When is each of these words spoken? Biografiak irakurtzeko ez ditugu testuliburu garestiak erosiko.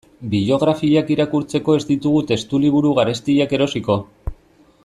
Biografiak 0.29 1.11
irakurtzeko 1.15 1.77
ez 1.81 1.83
ditugu 1.91 2.23
testuliburu 2.33 2.97
garestiak 3.01 3.57
erosiko. 3.59 4.03